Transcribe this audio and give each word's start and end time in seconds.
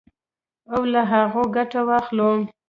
او 0.73 0.81
له 0.93 1.01
هغو 1.11 1.43
ګټه 1.55 1.79
واخلو. 1.87 2.31